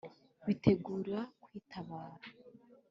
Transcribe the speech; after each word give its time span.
Bitegura 0.45 1.19
kwitabara. 1.43 2.25